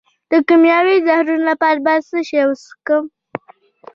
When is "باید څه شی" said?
1.85-2.41